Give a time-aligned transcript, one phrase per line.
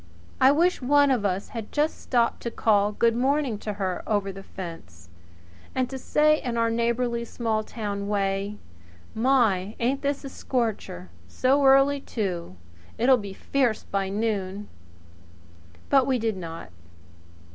[0.39, 4.31] I wish one of us had just stopped to call good morning to her over
[4.31, 5.09] the fence,
[5.75, 8.57] and to say in our neighbourly, small town way:
[9.13, 11.11] "My, ain't this a scorcher!
[11.27, 12.55] So early too!
[12.97, 14.69] It'll be fierce by noon!"
[15.91, 16.71] But we did not.